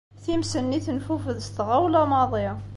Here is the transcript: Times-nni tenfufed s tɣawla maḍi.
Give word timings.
Times-nni 0.23 0.79
tenfufed 0.85 1.37
s 1.45 1.47
tɣawla 1.49 2.03
maḍi. 2.09 2.47